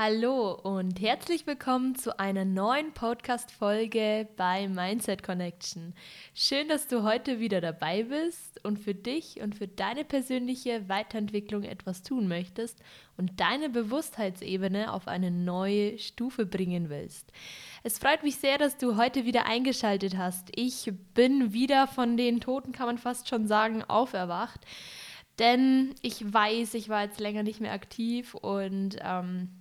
[0.00, 5.92] Hallo und herzlich willkommen zu einer neuen Podcast-Folge bei Mindset Connection.
[6.34, 11.64] Schön, dass du heute wieder dabei bist und für dich und für deine persönliche Weiterentwicklung
[11.64, 12.80] etwas tun möchtest
[13.16, 17.32] und deine Bewusstheitsebene auf eine neue Stufe bringen willst.
[17.82, 20.52] Es freut mich sehr, dass du heute wieder eingeschaltet hast.
[20.54, 24.60] Ich bin wieder von den Toten, kann man fast schon sagen, auferwacht.
[25.40, 29.57] Denn ich weiß, ich war jetzt länger nicht mehr aktiv und ähm,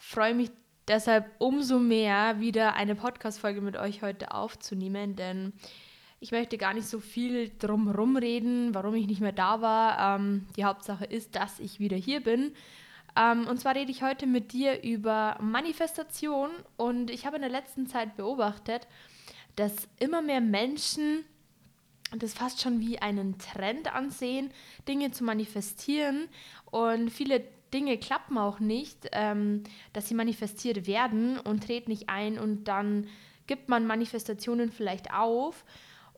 [0.00, 0.50] freue mich
[0.88, 5.52] deshalb umso mehr, wieder eine Podcast-Folge mit euch heute aufzunehmen, denn
[6.18, 10.16] ich möchte gar nicht so viel drumherum reden, warum ich nicht mehr da war.
[10.16, 12.52] Ähm, die Hauptsache ist, dass ich wieder hier bin.
[13.16, 17.50] Ähm, und zwar rede ich heute mit dir über Manifestation und ich habe in der
[17.50, 18.88] letzten Zeit beobachtet,
[19.56, 21.24] dass immer mehr Menschen
[22.16, 24.50] das fast schon wie einen Trend ansehen,
[24.88, 26.28] Dinge zu manifestieren
[26.70, 32.38] und viele Dinge klappen auch nicht, ähm, dass sie manifestiert werden und treten nicht ein
[32.38, 33.06] und dann
[33.46, 35.64] gibt man Manifestationen vielleicht auf.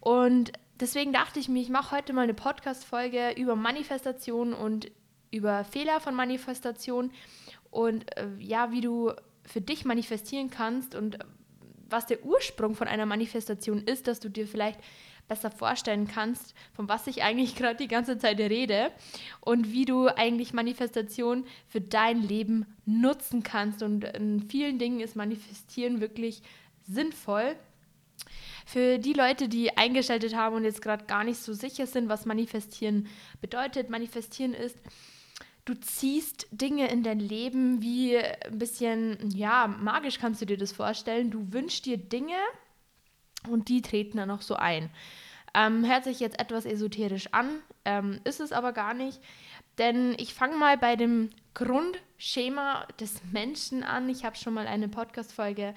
[0.01, 4.91] Und deswegen dachte ich mir, ich mache heute mal eine Podcast-Folge über Manifestation und
[5.31, 7.11] über Fehler von Manifestation
[7.71, 9.13] und äh, ja, wie du
[9.45, 11.19] für dich manifestieren kannst und
[11.89, 14.81] was der Ursprung von einer Manifestation ist, dass du dir vielleicht
[15.28, 18.92] besser vorstellen kannst, von was ich eigentlich gerade die ganze Zeit rede
[19.41, 23.83] und wie du eigentlich Manifestation für dein Leben nutzen kannst.
[23.83, 26.42] Und in vielen Dingen ist Manifestieren wirklich
[26.83, 27.56] sinnvoll.
[28.67, 32.27] Für die Leute, die eingeschaltet haben und jetzt gerade gar nicht so sicher sind, was
[32.27, 33.09] Manifestieren
[33.41, 34.77] bedeutet, Manifestieren ist,
[35.64, 40.73] du ziehst Dinge in dein Leben wie ein bisschen, ja, magisch kannst du dir das
[40.73, 41.31] vorstellen.
[41.31, 42.36] Du wünschst dir Dinge
[43.48, 44.91] und die treten dann auch so ein.
[45.55, 47.48] Ähm, hört sich jetzt etwas esoterisch an,
[47.85, 49.21] ähm, ist es aber gar nicht,
[49.79, 54.09] denn ich fange mal bei dem Grundschema des Menschen an.
[54.09, 55.75] Ich habe schon mal eine Podcast-Folge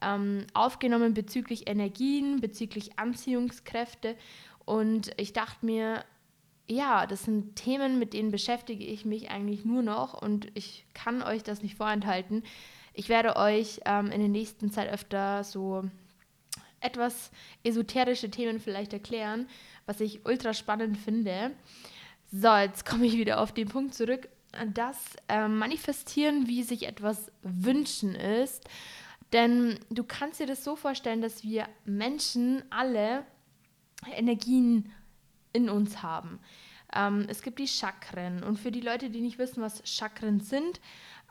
[0.00, 4.16] ähm, aufgenommen bezüglich Energien, bezüglich Anziehungskräfte
[4.64, 6.04] und ich dachte mir,
[6.68, 11.22] ja, das sind Themen, mit denen beschäftige ich mich eigentlich nur noch und ich kann
[11.22, 12.42] euch das nicht vorenthalten.
[12.92, 15.84] Ich werde euch ähm, in der nächsten Zeit öfter so
[16.80, 17.30] etwas
[17.64, 19.48] esoterische Themen vielleicht erklären,
[19.86, 21.52] was ich ultra spannend finde.
[22.32, 24.28] So, jetzt komme ich wieder auf den Punkt zurück,
[24.74, 24.98] dass
[25.28, 28.64] äh, Manifestieren, wie sich etwas wünschen ist.
[29.32, 33.24] Denn du kannst dir das so vorstellen, dass wir Menschen alle
[34.12, 34.92] Energien
[35.52, 36.38] in uns haben.
[36.94, 40.80] Ähm, es gibt die Chakren und für die Leute, die nicht wissen, was Chakren sind,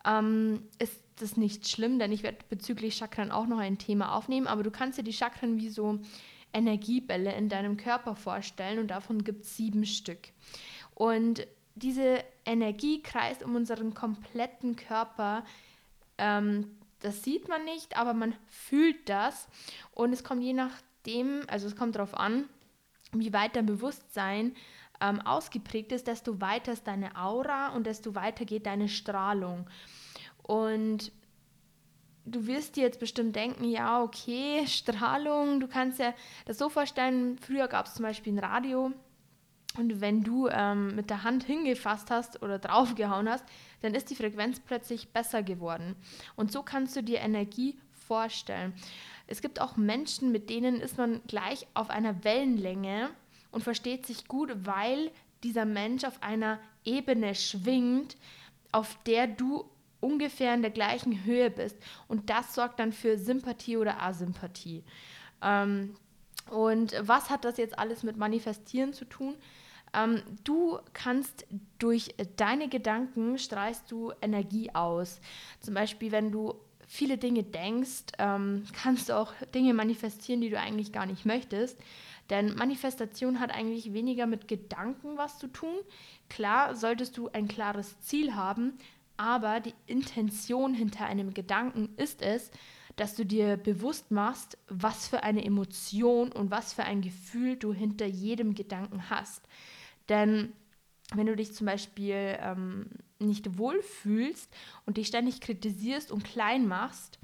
[0.05, 4.47] ähm, ist das nicht schlimm, denn ich werde bezüglich Chakren auch noch ein Thema aufnehmen,
[4.47, 5.99] aber du kannst dir die Chakren wie so
[6.53, 10.29] Energiebälle in deinem Körper vorstellen und davon gibt es sieben Stück.
[10.93, 11.45] Und
[11.75, 15.43] diese Energie kreist um unseren kompletten Körper.
[16.17, 19.47] Ähm, das sieht man nicht, aber man fühlt das.
[19.91, 22.45] Und es kommt je nachdem, also es kommt darauf an,
[23.11, 24.55] wie weit dein Bewusstsein
[25.01, 29.69] ähm, ausgeprägt ist, desto weiter ist deine Aura und desto weiter geht deine Strahlung.
[30.43, 31.11] Und
[32.25, 36.13] du wirst dir jetzt bestimmt denken, ja, okay, Strahlung, du kannst ja
[36.45, 38.91] das so vorstellen, früher gab es zum Beispiel ein Radio
[39.77, 43.45] und wenn du ähm, mit der Hand hingefasst hast oder draufgehauen hast,
[43.81, 45.95] dann ist die Frequenz plötzlich besser geworden.
[46.35, 48.73] Und so kannst du dir Energie vorstellen.
[49.27, 53.09] Es gibt auch Menschen, mit denen ist man gleich auf einer Wellenlänge
[53.55, 55.11] und versteht sich gut, weil
[55.43, 58.17] dieser Mensch auf einer Ebene schwingt,
[58.73, 59.63] auf der du
[60.01, 61.77] ungefähr in der gleichen Höhe bist.
[62.09, 64.83] Und das sorgt dann für Sympathie oder Asympathie.
[65.41, 65.95] Ähm,
[66.51, 69.35] und was hat das jetzt alles mit Manifestieren zu tun?
[69.93, 71.47] Ähm, du kannst
[71.79, 75.21] durch deine Gedanken strahlst du Energie aus.
[75.61, 76.55] Zum Beispiel, wenn du
[76.85, 81.79] viele Dinge denkst, ähm, kannst du auch Dinge manifestieren, die du eigentlich gar nicht möchtest.
[82.29, 85.75] Denn Manifestation hat eigentlich weniger mit Gedanken was zu tun.
[86.29, 88.73] Klar, solltest du ein klares Ziel haben,
[89.17, 92.51] aber die Intention hinter einem Gedanken ist es,
[92.95, 97.73] dass du dir bewusst machst, was für eine Emotion und was für ein Gefühl du
[97.73, 99.47] hinter jedem Gedanken hast.
[100.09, 100.53] Denn
[101.13, 102.89] wenn du dich zum Beispiel ähm,
[103.19, 104.51] nicht wohlfühlst
[104.85, 107.19] und dich ständig kritisierst und klein machst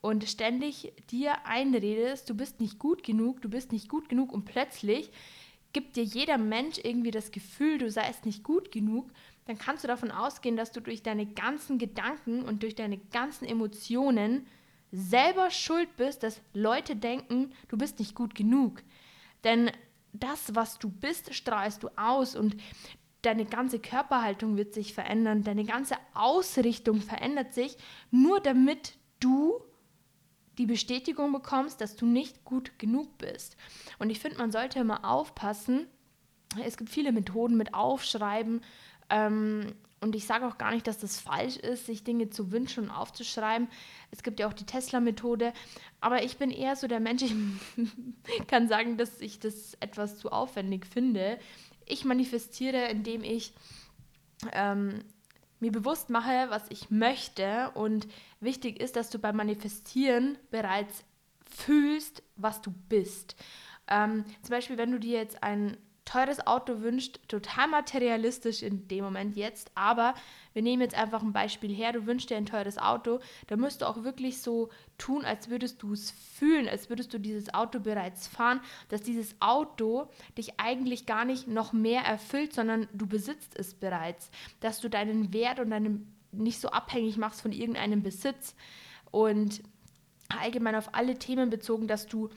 [0.00, 4.44] und ständig dir einredest, du bist nicht gut genug, du bist nicht gut genug und
[4.44, 5.10] plötzlich
[5.72, 9.10] gibt dir jeder Mensch irgendwie das Gefühl, du seist nicht gut genug,
[9.46, 13.44] dann kannst du davon ausgehen, dass du durch deine ganzen Gedanken und durch deine ganzen
[13.46, 14.46] Emotionen
[14.92, 18.82] selber schuld bist, dass Leute denken, du bist nicht gut genug.
[19.44, 19.70] Denn
[20.12, 22.56] das, was du bist, strahlst du aus und
[23.22, 27.76] deine ganze Körperhaltung wird sich verändern, deine ganze Ausrichtung verändert sich,
[28.10, 29.62] nur damit du
[30.60, 33.56] die Bestätigung bekommst, dass du nicht gut genug bist.
[33.98, 35.86] Und ich finde, man sollte immer aufpassen.
[36.62, 38.60] Es gibt viele Methoden mit Aufschreiben.
[39.08, 39.72] Ähm,
[40.02, 42.90] und ich sage auch gar nicht, dass das falsch ist, sich Dinge zu wünschen und
[42.90, 43.68] aufzuschreiben.
[44.10, 45.54] Es gibt ja auch die Tesla-Methode.
[46.02, 47.22] Aber ich bin eher so der Mensch,
[47.76, 51.38] ich kann sagen, dass ich das etwas zu aufwendig finde.
[51.86, 53.54] Ich manifestiere, indem ich
[54.52, 55.04] ähm,
[55.60, 57.70] mir bewusst mache, was ich möchte.
[57.74, 58.08] Und
[58.40, 61.04] wichtig ist, dass du beim Manifestieren bereits
[61.44, 63.36] fühlst, was du bist.
[63.88, 69.04] Ähm, zum Beispiel, wenn du dir jetzt ein teures Auto wünscht, total materialistisch in dem
[69.04, 70.14] Moment jetzt, aber
[70.52, 73.82] wir nehmen jetzt einfach ein Beispiel her, du wünschst dir ein teures Auto, da musst
[73.82, 77.80] du auch wirklich so tun, als würdest du es fühlen, als würdest du dieses Auto
[77.80, 83.56] bereits fahren, dass dieses Auto dich eigentlich gar nicht noch mehr erfüllt, sondern du besitzt
[83.56, 84.30] es bereits,
[84.60, 88.54] dass du deinen Wert und deinen nicht so abhängig machst von irgendeinem Besitz.
[89.10, 89.62] Und
[90.28, 92.30] allgemein auf alle Themen bezogen, dass du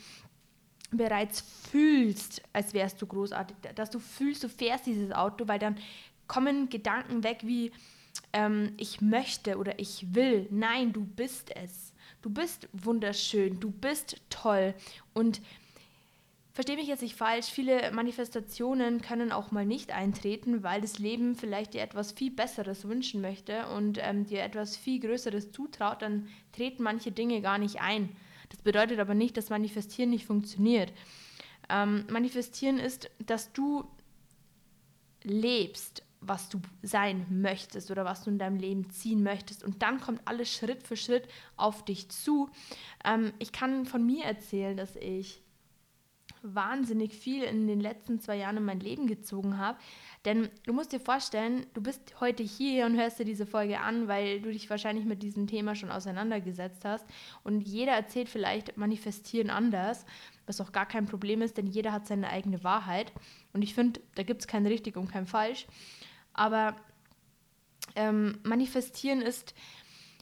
[0.98, 1.42] bereits
[1.72, 5.78] fühlst, als wärst du großartig, dass du fühlst, du fährst dieses Auto, weil dann
[6.28, 7.72] kommen Gedanken weg wie
[8.31, 10.48] ähm, ich möchte oder ich will.
[10.51, 11.94] Nein, du bist es.
[12.22, 14.74] Du bist wunderschön, du bist toll
[15.13, 15.42] und
[16.56, 21.36] Verstehe mich jetzt nicht falsch, viele Manifestationen können auch mal nicht eintreten, weil das Leben
[21.36, 26.28] vielleicht dir etwas viel Besseres wünschen möchte und ähm, dir etwas viel Größeres zutraut, dann
[26.51, 28.16] treten manche Dinge gar nicht ein.
[28.54, 30.94] Das bedeutet aber nicht, dass Manifestieren nicht funktioniert.
[31.70, 33.84] Ähm, manifestieren ist, dass du
[35.24, 39.64] lebst, was du sein möchtest oder was du in deinem Leben ziehen möchtest.
[39.64, 41.28] Und dann kommt alles Schritt für Schritt
[41.58, 42.48] auf dich zu.
[43.04, 45.42] Ähm, ich kann von mir erzählen, dass ich
[46.44, 49.78] wahnsinnig viel in den letzten zwei Jahren in mein Leben gezogen habe.
[50.25, 54.07] Denn du musst dir vorstellen, du bist heute hier und hörst dir diese Folge an,
[54.07, 57.06] weil du dich wahrscheinlich mit diesem Thema schon auseinandergesetzt hast.
[57.44, 60.06] Und jeder erzählt vielleicht manifestieren anders,
[60.45, 63.12] was auch gar kein Problem ist, denn jeder hat seine eigene Wahrheit.
[63.54, 65.66] Und ich finde, da gibt es kein richtig und kein falsch.
[66.34, 66.75] Aber
[67.96, 69.54] ähm, manifestieren ist,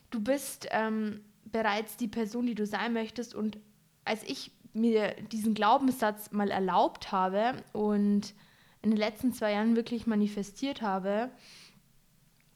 [0.09, 3.33] du bist ähm, bereits die Person, die du sein möchtest.
[3.33, 3.59] Und
[4.05, 8.33] als ich mir diesen Glaubenssatz mal erlaubt habe und
[8.81, 11.29] in den letzten zwei Jahren wirklich manifestiert habe,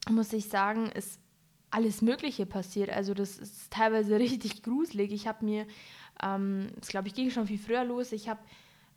[0.09, 1.19] muss ich sagen, ist
[1.71, 2.89] alles Mögliche passiert.
[2.89, 5.11] Also das ist teilweise richtig gruselig.
[5.11, 5.67] Ich habe mir,
[6.23, 8.11] ähm, das glaube ich, ging schon viel früher los.
[8.11, 8.39] Ich habe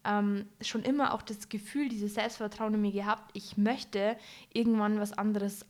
[0.04, 4.16] ähm, schon immer auch das Gefühl, dieses Selbstvertrauen in mir gehabt, ich möchte
[4.52, 5.66] irgendwann was anderes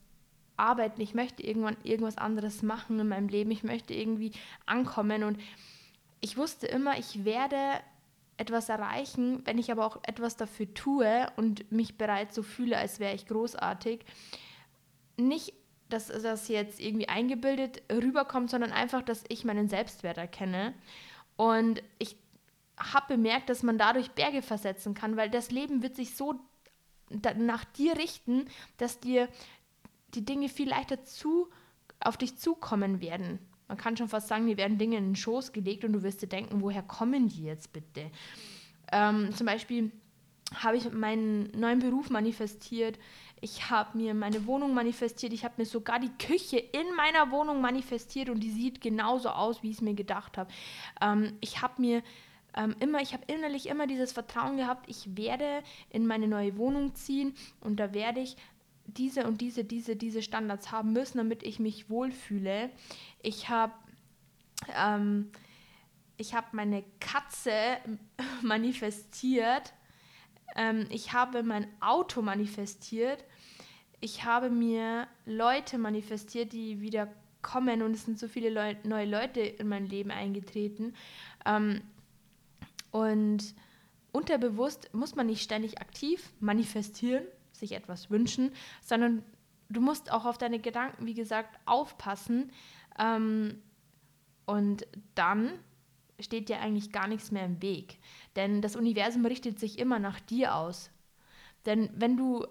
[0.56, 4.32] arbeiten, ich möchte irgendwann irgendwas anderes machen in meinem Leben, ich möchte irgendwie
[4.66, 5.38] ankommen und
[6.20, 7.80] ich wusste immer, ich werde
[8.36, 13.00] etwas erreichen, wenn ich aber auch etwas dafür tue und mich bereits so fühle, als
[13.00, 14.04] wäre ich großartig.
[15.16, 15.54] Nicht,
[15.88, 20.74] dass das jetzt irgendwie eingebildet rüberkommt, sondern einfach, dass ich meinen Selbstwert erkenne.
[21.36, 22.16] Und ich
[22.78, 26.34] habe bemerkt, dass man dadurch Berge versetzen kann, weil das Leben wird sich so
[27.10, 28.44] nach dir richten,
[28.76, 29.28] dass dir
[30.14, 31.48] die Dinge viel leichter zu,
[32.00, 33.40] auf dich zukommen werden.
[33.68, 36.22] Man kann schon fast sagen, die werden Dinge in den Schoß gelegt und du wirst
[36.22, 38.10] dir denken, woher kommen die jetzt bitte?
[38.90, 39.92] Ähm, zum Beispiel
[40.54, 42.98] habe ich meinen neuen Beruf manifestiert.
[43.40, 45.32] Ich habe mir meine Wohnung manifestiert.
[45.32, 49.62] Ich habe mir sogar die Küche in meiner Wohnung manifestiert und die sieht genauso aus,
[49.62, 50.50] wie ich es mir gedacht habe.
[51.00, 52.02] Ähm, ich habe mir
[52.56, 56.94] ähm, immer, ich habe innerlich immer dieses Vertrauen gehabt, ich werde in meine neue Wohnung
[56.94, 58.36] ziehen und da werde ich
[58.88, 62.70] diese und diese, diese, diese Standards haben müssen, damit ich mich wohlfühle.
[63.22, 63.72] Ich habe
[64.74, 65.30] ähm,
[66.32, 67.52] habe meine Katze
[68.42, 69.72] manifestiert.
[70.56, 73.24] Ähm, ich habe mein Auto manifestiert.
[74.00, 77.08] Ich habe mir Leute manifestiert, die wieder
[77.42, 80.94] kommen und es sind so viele Leu neue Leute in mein Leben eingetreten.
[81.44, 81.82] Ähm,
[82.90, 83.54] und
[84.12, 87.24] unterbewusst muss man nicht ständig aktiv manifestieren,
[87.58, 89.22] sich etwas wünschen, sondern
[89.68, 92.52] du musst auch auf deine Gedanken, wie gesagt, aufpassen.
[92.98, 93.62] Ähm,
[94.46, 95.52] und dann
[96.20, 97.98] steht dir eigentlich gar nichts mehr im Weg.
[98.36, 100.90] Denn das Universum richtet sich immer nach dir aus.
[101.66, 102.46] Denn wenn du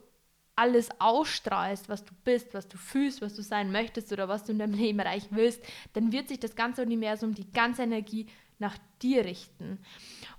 [0.55, 4.51] alles ausstrahlst, was du bist, was du fühlst, was du sein möchtest oder was du
[4.51, 8.25] in deinem Leben erreichen willst, dann wird sich das ganze Universum, die ganze Energie
[8.59, 9.77] nach dir richten.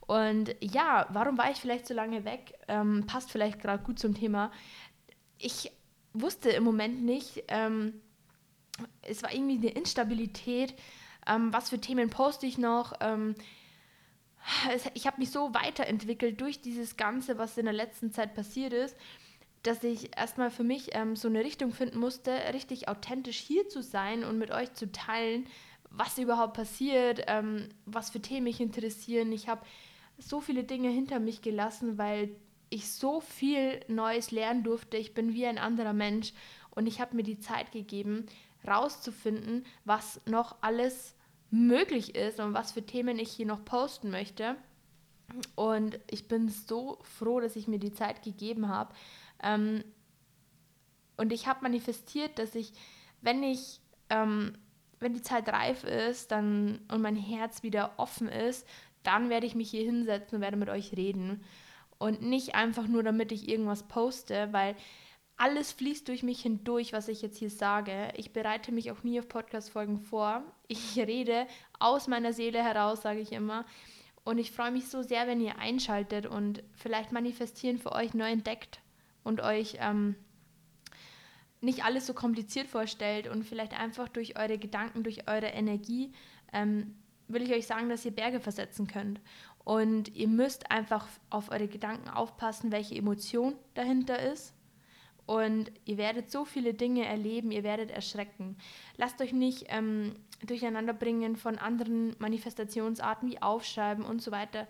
[0.08, 2.54] Und ja, warum war ich vielleicht so lange weg?
[2.66, 4.50] Ähm, passt vielleicht gerade gut zum Thema.
[5.38, 5.70] Ich
[6.14, 8.00] wusste im Moment nicht, ähm,
[9.02, 10.74] es war irgendwie eine Instabilität.
[11.26, 12.94] Ähm, was für Themen poste ich noch?
[13.00, 13.34] Ähm,
[14.94, 18.96] ich habe mich so weiterentwickelt durch dieses Ganze, was in der letzten Zeit passiert ist.
[19.62, 23.82] dass ich erstmal für mich ähm, so eine Richtung finden musste, richtig authentisch hier zu
[23.82, 25.46] sein und mit euch zu teilen,
[25.90, 29.32] was überhaupt passiert, ähm, was für Themen mich interessieren.
[29.32, 29.62] Ich habe
[30.18, 32.30] so viele Dinge hinter mich gelassen, weil
[32.70, 34.96] ich so viel Neues lernen durfte.
[34.96, 36.32] Ich bin wie ein anderer Mensch
[36.70, 38.26] und ich habe mir die Zeit gegeben,
[38.66, 41.14] rauszufinden, was noch alles
[41.50, 44.56] möglich ist und was für Themen ich hier noch posten möchte.
[45.54, 48.94] Und ich bin so froh, dass ich mir die Zeit gegeben habe.
[49.42, 49.84] Ähm,
[51.16, 52.72] und ich habe manifestiert, dass ich,
[53.20, 54.56] wenn ich, ähm,
[55.00, 58.66] wenn die Zeit reif ist dann, und mein Herz wieder offen ist,
[59.08, 61.42] dann werde ich mich hier hinsetzen und werde mit euch reden.
[61.98, 64.76] Und nicht einfach nur, damit ich irgendwas poste, weil
[65.38, 68.12] alles fließt durch mich hindurch, was ich jetzt hier sage.
[68.16, 70.42] Ich bereite mich auch nie auf Podcast-Folgen vor.
[70.66, 71.46] Ich rede
[71.78, 73.64] aus meiner Seele heraus, sage ich immer.
[74.24, 78.30] Und ich freue mich so sehr, wenn ihr einschaltet und vielleicht manifestieren für euch neu
[78.30, 78.80] entdeckt
[79.24, 80.16] und euch ähm,
[81.62, 86.12] nicht alles so kompliziert vorstellt und vielleicht einfach durch eure Gedanken, durch eure Energie,
[86.52, 86.94] ähm,
[87.28, 89.20] will ich euch sagen, dass ihr Berge versetzen könnt.
[89.64, 94.54] Und ihr müsst einfach auf eure Gedanken aufpassen, welche Emotion dahinter ist.
[95.26, 98.56] Und ihr werdet so viele Dinge erleben, ihr werdet erschrecken.
[98.96, 100.14] Lasst euch nicht ähm,
[100.46, 104.66] durcheinander bringen von anderen Manifestationsarten wie Aufschreiben und so weiter.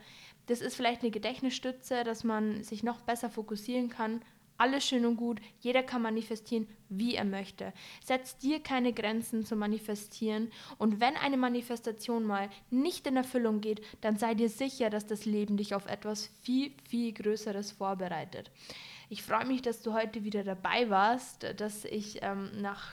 [0.46, 4.20] Das ist vielleicht eine Gedächtnisstütze, dass man sich noch besser fokussieren kann,
[4.58, 7.72] alles schön und gut, jeder kann manifestieren, wie er möchte.
[8.04, 13.80] Setz dir keine Grenzen zu manifestieren und wenn eine Manifestation mal nicht in Erfüllung geht,
[14.00, 18.50] dann sei dir sicher, dass das Leben dich auf etwas viel, viel Größeres vorbereitet.
[19.08, 22.92] Ich freue mich, dass du heute wieder dabei warst, dass ich ähm, nach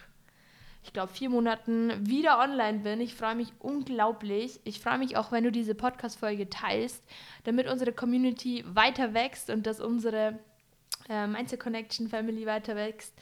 [0.86, 3.02] ich glaube, vier Monaten wieder online bin.
[3.02, 4.60] Ich freue mich unglaublich.
[4.66, 7.04] Ich freue mich auch, wenn du diese Podcast-Folge teilst,
[7.44, 10.38] damit unsere Community weiter wächst und dass unsere
[11.10, 13.14] äh, Mindset Connection Family weiter wächst.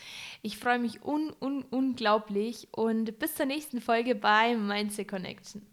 [0.41, 5.72] Ich freue mich un, un, unglaublich und bis zur nächsten Folge bei Mindset Connection.